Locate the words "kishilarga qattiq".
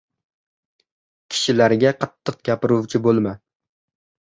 1.35-2.43